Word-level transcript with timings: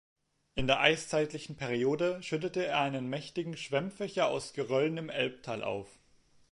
In 0.55 0.65
der 0.65 0.79
eiszeitlichen 0.79 1.55
Periode 1.55 2.23
schüttete 2.23 2.65
er 2.65 2.79
einen 2.79 3.07
mächtigen 3.07 3.55
Schwemmfächer 3.55 4.29
aus 4.29 4.53
Geröllen 4.53 4.97
im 4.97 5.09
Elbtal 5.11 5.63
auf. 5.63 5.99